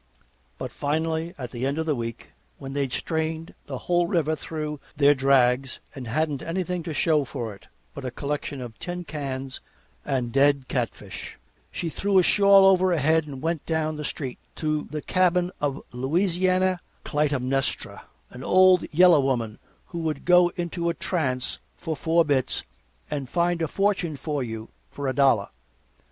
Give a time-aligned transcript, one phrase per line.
[0.57, 4.79] But finally, at the end of a week, when they'd strained the whole river through
[4.97, 9.59] their drags and hadn't anything to show for it but a collection of tin cans
[10.03, 11.37] and dead catfish,
[11.71, 15.51] she threw a shawl over her head and went down the street to the cabin
[15.61, 19.59] of Louisiana Clytemnestra, an old yellow woman,
[19.89, 22.63] who would go into a trance for four bits
[23.11, 25.49] and find a fortune for you for a dollar.